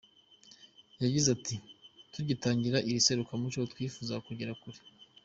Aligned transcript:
Yagize 1.03 1.27
ati 1.37 1.55
“Tugitangira 2.13 2.77
iri 2.89 3.05
serukiramuco, 3.05 3.59
twifuzaga 3.71 4.25
kugera 4.27 4.53
kure. 4.61 4.79